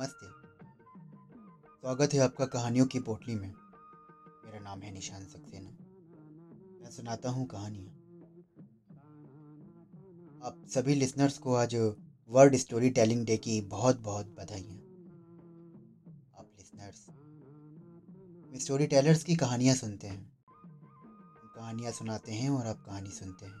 [0.00, 0.26] नमस्ते।
[1.80, 3.54] स्वागत है आपका कहानियों की पोटली में।
[4.44, 5.70] मेरा नाम है निशान सक्सेना।
[6.82, 7.90] मैं सुनाता हूँ कहानियाँ।
[10.42, 11.74] आप सभी लिसनर्स को आज
[12.28, 14.76] वर्ल्ड स्टोरी टेलिंग डे की बहुत बहुत बधाइयाँ।
[16.38, 17.06] आप लिसनर्स
[18.64, 20.32] स्टोरी टेलर्स की कहानियाँ सुनते हैं।
[21.56, 23.58] कहानियाँ सुनाते हैं और आप कहानी सुनते हैं।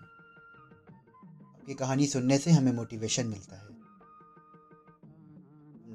[1.54, 3.75] आपकी कहानी सुनने से हमें मोटिवेशन मिलता है।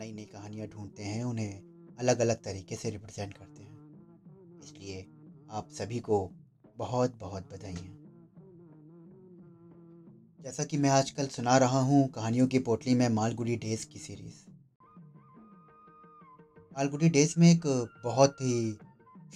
[0.01, 1.61] नई नई कहानियाँ ढूंढते हैं, उन्हें
[1.99, 5.07] अलग अलग तरीके से रिप्रेजेंट करते हैं। इसलिए
[5.51, 6.31] आप सभी को
[6.77, 7.97] बहुत बहुत बधाइयाँ।
[10.43, 14.51] जैसा कि मैं आजकल सुना रहा हूँ, कहानियों की पोटली में मालगुडी डेज़ की सीरीज़।
[16.77, 18.71] मालगुडी डेज़ में एक बहुत ही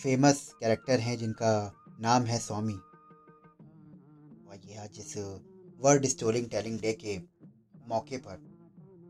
[0.04, 2.80] फ़ेमस कैरेक्टर हैं, जिनका नाम है स्वामी
[4.50, 5.18] और यह जिस
[5.80, 7.20] वर्ल्ड स्टोरिंग टेलिंग डे के
[7.88, 8.55] मौके पर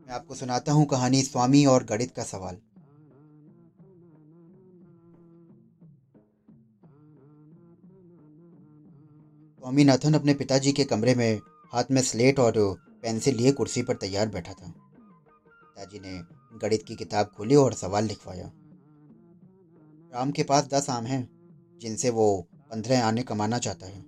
[0.06, 2.56] मैं आपको सुनाता हूँ कहानी स्वामी और गणित का सवाल।
[9.58, 11.40] स्वामीनाथन अपने पिताजी के कमरे में
[11.72, 12.52] हाथ में स्लेट और
[13.02, 14.72] पेंसिल लिए कुर्सी पर तैयार बैठा था।
[15.48, 16.20] पिताजी ने
[16.58, 18.50] गणित की किताब खोली और सवाल लिखवाया।
[20.14, 21.28] राम के पास दस आम हैं,
[21.78, 24.04] जिनसे वो पंद्रह आने कमाना चाहता है।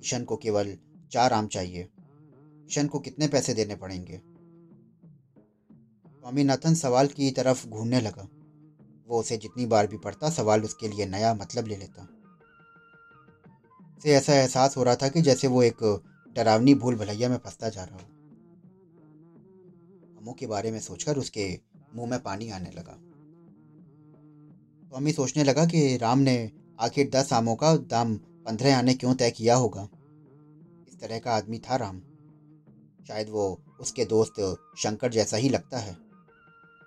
[0.00, 0.76] किशन को केवल
[1.12, 4.29] चार आम चाहिए। किशन को कितने पैसे देने पड़ेंगे?
[6.20, 8.28] स्वामीनाथन सवाल की तरफ़ घूमने लगा।
[9.08, 12.08] वो उसे जितनी बार भी पढ़ता, सवाल उसके लिए नया मतलब ले लेता।
[13.98, 16.02] उसे ऐसा एहसास हो रहा था कि जैसे वो एक
[16.34, 18.02] डरावनी भूल भलैया में फंसता जा रहा हो।
[20.18, 21.60] अमू के बारे में सोचकर उसके
[21.94, 22.92] मुँह में पानी आने लगा।
[24.88, 29.30] स्वामी सोचने लगा कि राम ने आखिर दस आमों का दाम पंद्रह आने क्यों तय
[29.30, 29.88] किया होगा?
[30.88, 32.00] इस तरह का आदमी था राम।
[33.08, 36.09] शायद वो उसके दोस्त शंकर जैसा ही लगता है।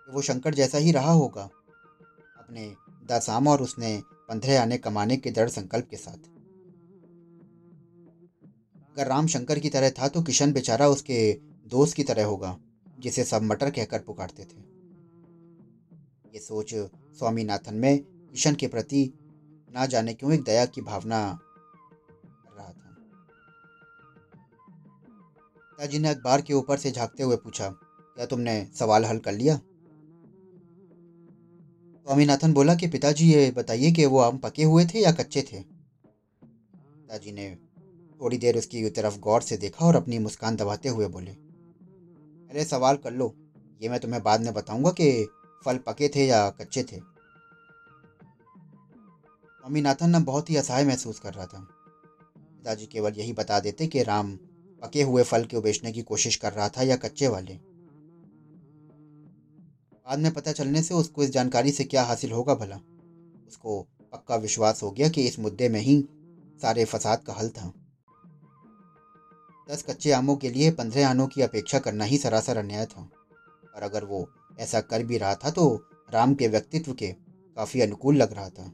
[0.07, 1.43] वो शंकर जैसा ही रहा होगा।
[2.39, 2.73] अपने
[3.09, 3.99] दस आम और उसने
[4.29, 6.29] पंद्रह आने कमाने के दृढ़ संकल्प के साथ।
[8.89, 11.17] अगर राम शंकर की तरह था तो किशन बेचारा उसके
[11.67, 12.55] दोस्त की तरह होगा,
[12.99, 14.61] जिसे सब मटर कहकर पुकारते थे।
[16.33, 16.73] ये सोच
[17.19, 19.11] स्वामीनाथन में किशन के प्रति
[19.69, 21.19] ना जाने क्यों एक दया की भावना
[22.47, 22.95] रहा था।
[25.69, 29.59] पिताजी ने अखबार के ऊपर से झांकते हुए पूछा, क्या तुमने सवाल हल कर लिया?
[32.07, 35.59] स्वामीनाथन बोला कि पिताजी, ये बताइए कि वो आम पके हुए थे या कच्चे थे?
[35.59, 37.49] पिताजी ने
[38.21, 42.95] थोड़ी देर उसकी तरफ़ गौर से देखा और अपनी मुस्कान दबाते हुए बोले अरे सवाल
[42.95, 43.33] कर लो,
[43.81, 45.27] ये मैं तुम्हें बाद में बताऊँगा कि
[45.65, 46.97] फल पके थे या कच्चे थे।
[49.55, 54.03] स्वामीनाथन न बहुत ही असहाय महसूस कर रहा था। पिताजी केवल यही बता देते कि
[54.03, 54.35] राम
[54.81, 57.72] पके हुए फल को बेचने की कोशिश कर रहा था या कच्चे वाले।
[60.07, 62.75] बाद में पता चलने से उसको इस जानकारी से क्या हासिल होगा भला।
[63.47, 63.81] उसको
[64.13, 66.03] पक्का विश्वास हो गया कि इस मुद्दे में ही
[66.61, 67.71] सारे फसाद का हल था।
[69.69, 73.09] दस कच्चे आमों के लिए पंद्रह आनों की अपेक्षा करना ही सरासर अन्याय था।
[73.75, 74.27] और अगर वो
[74.59, 75.65] ऐसा कर भी रहा था तो
[76.09, 77.11] राम के व्यक्तित्व के
[77.57, 78.71] काफ़ी अनुकूल लग रहा था।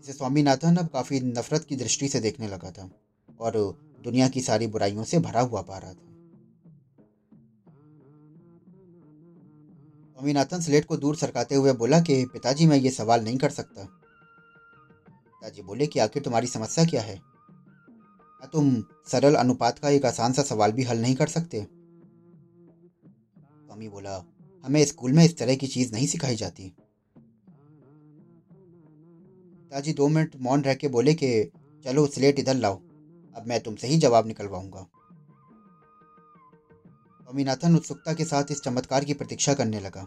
[0.00, 2.90] इसे स्वामीनाथन अब काफ़ी नफरत की दृष्टि से देखने लगा था
[3.40, 3.52] और
[4.04, 6.13] दुनिया की सारी बुराइयों से भरा हुआ पा रहा था।
[10.24, 13.84] स्वामीनाथन स्लेट को दूर सरकाते हुए बोला कि, पिताजी, मैं ये सवाल नहीं कर सकता।
[15.10, 17.16] पिताजी बोले कि, आखिर तुम्हारी समस्या क्या है?
[17.16, 21.66] क्या तुम सरल अनुपात का एक आसान सा सवाल भी हल नहीं कर सकते?
[23.64, 24.24] स्वामी बोला,
[24.64, 26.72] हमें स्कूल में इस तरह की चीज़ नहीं सिखाई जाती।
[29.58, 31.50] पिताजी दो मिनट मौन रह के बोले कि,
[31.84, 32.76] चलो, स्लेट इधर लाओ।
[33.36, 34.86] अब मैं तुमसे ही जवाब निकलवाऊँगा।
[37.34, 40.02] स्वामीनाथन उत्सुकता के साथ इस चमत्कार की प्रतीक्षा करने लगा।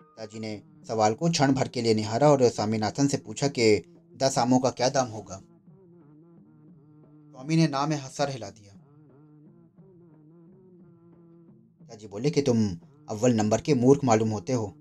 [0.00, 4.38] पिताजी ने सवाल को क्षण भर के लिए निहारा और स्वामीनाथन से पूछा कि दस
[4.38, 5.36] आमों का क्या दाम होगा?
[7.30, 8.74] स्वामी ने नाम में सर हिला दिया।
[11.80, 12.78] पिताजी बोले कि, तुम
[13.08, 14.74] अव्वल नंबर के मूर्ख मालूम होते हो।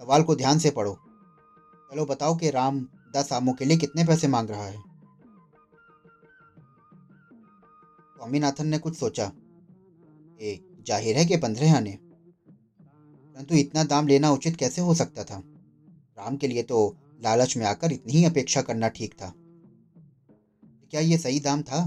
[0.00, 0.98] सवाल को ध्यान से पढ़ो।
[1.92, 4.91] चलो बताओ कि राम दस आमों के लिए कितने पैसे मांग रहा है?
[8.22, 9.24] स्वामीनाथन ने कुछ सोचा।
[10.40, 15.38] ए, ज़ाहिर है कि पंद्रह आने। परंतु इतना दाम लेना उचित कैसे हो सकता था?
[16.18, 16.78] राम के लिए तो
[17.24, 19.32] लालच में आकर इतनी ही अपेक्षा करना ठीक था।
[20.90, 21.82] क्या ये सही दाम था?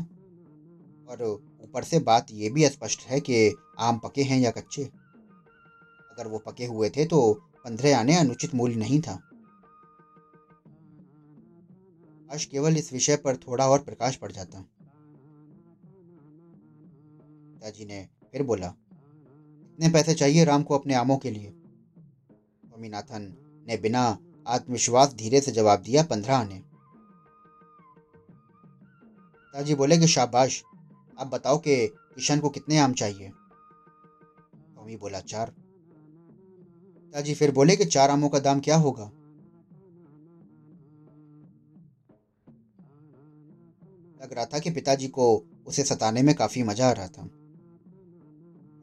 [1.09, 1.23] और
[1.63, 4.83] ऊपर से बात ये भी स्पष्ट है कि आम पके हैं या कच्चे?
[4.83, 7.33] अगर वो पके हुए थे तो
[7.65, 9.19] पंद्रह आने अनुचित मूल्य नहीं था।
[12.29, 14.65] आज केवल इस विषय पर थोड़ा और प्रकाश पड़ जाता।
[17.55, 21.49] पिताजी ने फिर बोला कितने पैसे चाहिए राम को अपने आमों के लिए।
[22.65, 23.33] स्वामीनाथन
[23.67, 24.17] ने बिना
[24.47, 26.61] आत्मविश्वास धीरे से जवाब दिया, पंद्रह आने।
[29.45, 30.63] पिताजी बोले, कि शाबाश,
[31.19, 33.29] आप बताओ कि किशन को कितने आम चाहिए?
[34.73, 39.11] स्वामी बोला, चार। पिताजी फिर बोले, कि चार आमों का दाम क्या होगा?
[44.23, 47.29] लग रहा था कि पिताजी को उसे सताने में काफ़ी मज़ा आ रहा था।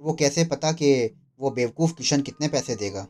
[0.03, 3.03] वो कैसे पता कि वो बेवकूफ़ किशन कितने पैसे देगा?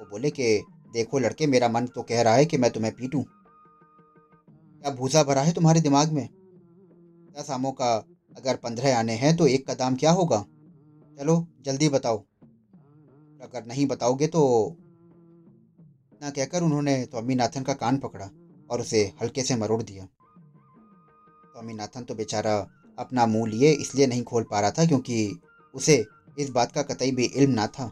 [0.00, 3.22] वो बोले कि, देखो लड़के, मेरा मन तो कह रहा है कि मैं तुम्हें पीटूं।
[4.82, 6.28] क्या भूसा भरा है तुम्हारे दिमाग में?
[7.38, 7.94] दस आमों का
[8.36, 10.46] अगर पंद्रह आने हैं तो एक का दाम क्या होगा?
[11.18, 12.18] चलो, जल्दी बताओ।
[13.42, 14.70] अगर नहीं बताओगे तो
[16.12, 18.30] इतना कहकर उन्होंने स्वामीनाथन का कान पकड़ा
[18.70, 20.04] और उसे हल्के से मरोड़ दिया।
[21.46, 25.40] स्वामीनाथन तो बेचारा अपना मुँह लिए, इसलिए नहीं खोल पा रहा था क्योंकि
[25.74, 26.04] उसे
[26.38, 27.90] इस बात का कतई भी इल्म ना था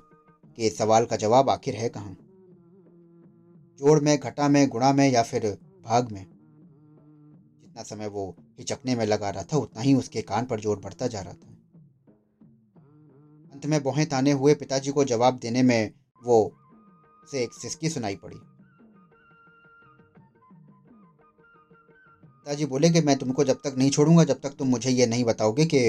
[0.58, 2.16] कि इस सवाल का जवाब आखिर है कहाँ।
[3.80, 5.46] जोड़ में, घटा में, गुणा में या फिर
[5.84, 6.24] भाग में।
[7.60, 11.06] जितना समय वो हिचकने में लगा रहा था, उतना ही उसके कान पर ज़ोर बढ़ता
[11.06, 11.56] जा रहा था।
[13.52, 15.92] अंत में बोहें ताने हुए पिताजी को जवाब देने में
[16.22, 16.52] वो
[17.32, 18.36] से एक सिसकी सुनाई पड़ी।
[22.50, 25.24] पिताजी बोले कि मैं तुमको जब तक नहीं छोड़ूँगा, जब तक तुम मुझे ये नहीं
[25.24, 25.80] बताओगे कि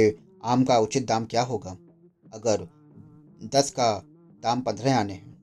[0.46, 1.72] आम का उचित दाम क्या होगा।
[2.34, 2.68] अगर
[3.56, 3.88] दस का
[4.44, 5.34] दाम पंद्रह आने हैं।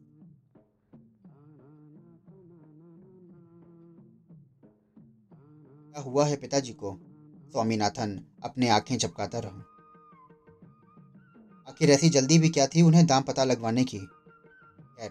[5.94, 6.96] क्या हुआ है पिताजी को?
[7.52, 9.64] स्वामीनाथन अपने आँखें झपकाता रहा।
[11.68, 13.98] आखिर ऐसी जल्दी भी क्या थी उन्हें दाम पता लगवाने की?
[13.98, 15.10] खैर,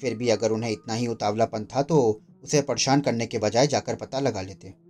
[0.00, 3.96] फिर भी अगर उन्हें इतना ही उतावलापन था तो उसे परेशान करने के बजाय जाकर
[3.96, 4.85] पता लगा लेते।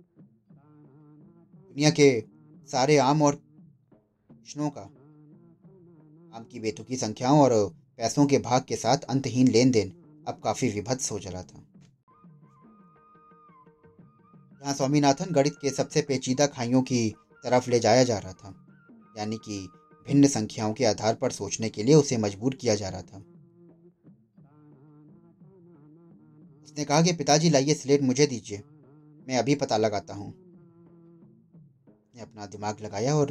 [1.77, 2.23] दुनिया के
[2.69, 4.81] सारे आम और कृष्णों का।
[6.33, 7.51] आम की बेतुकी संख्याओं और
[7.97, 9.91] पैसों के भाग के साथ अंतहीन लेन देन
[10.27, 11.61] अब काफ़ी विभत्स हो चला था।
[14.61, 17.09] जहाँ स्वामीनाथन गणित के सबसे पेचीदा खाइयों की
[17.43, 18.53] तरफ़ ले जाया जा रहा था,
[19.17, 19.59] यानी कि
[20.07, 23.17] भिन्न संख्याओं के आधार पर सोचने के लिए उसे मजबूर किया जा रहा था।
[26.63, 28.63] उसने कहा कि, पिताजी, लाइए स्लेट मुझे दीजिए,
[29.27, 30.46] मैं अभी पता लगाता हूँ।
[32.17, 33.27] ने अपना दिमाग लगाया और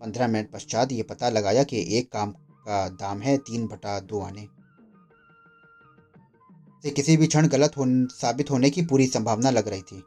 [0.00, 4.20] पंद्रह मिनट पश्चात ये पता लगाया कि एक काम का दाम है तीन बटा दो
[4.20, 4.48] आने।
[6.82, 10.02] से किसी भी क्षण गलत हो साबित होने की पूरी संभावना लग रही थी।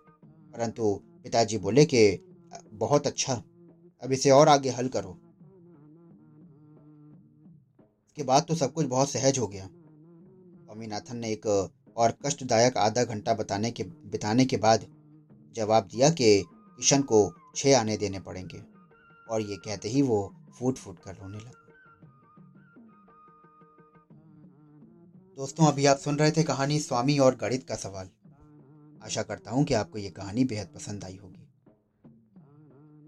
[0.53, 2.19] परंतु पिताजी बोले कि,
[2.73, 3.33] बहुत अच्छा
[4.03, 5.17] अब इसे और आगे हल करो।
[8.07, 13.03] इसके बाद तो सब कुछ बहुत सहज हो गया। स्वामीनाथन ने एक और कष्टदायक आधा
[13.03, 14.85] घंटा बताने के, बिताने के बाद
[15.55, 18.63] जवाब दिया कि किशन को छः आने देने पड़ेंगे।
[19.29, 21.51] और ये कहते ही वो फूट फूट कर रोने लगा।
[25.37, 28.09] दोस्तों, अभी आप सुन रहे थे कहानी स्वामी और गणित का सवाल।
[29.03, 31.45] आशा करता हूँ कि आपको ये कहानी बेहद पसंद आई होगी।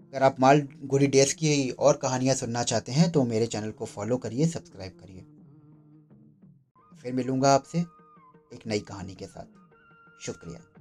[0.08, 3.84] अगर आप माल गुड़ी डेज़ की और कहानियाँ सुनना चाहते हैं तो मेरे चैनल को
[3.84, 5.26] फॉलो करिए, सब्सक्राइब करिए।
[7.02, 7.78] फिर मिलूँगा आपसे
[8.54, 9.46] एक नई कहानी के साथ।
[10.22, 10.71] शुक्रिया।